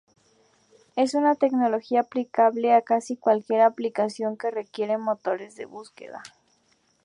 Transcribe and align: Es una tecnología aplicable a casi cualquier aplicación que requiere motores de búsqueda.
Es 0.95 1.13
una 1.13 1.35
tecnología 1.35 1.99
aplicable 1.99 2.73
a 2.73 2.81
casi 2.81 3.17
cualquier 3.17 3.61
aplicación 3.61 4.35
que 4.35 4.49
requiere 4.49 4.97
motores 4.97 5.55
de 5.55 5.65
búsqueda. 5.65 6.23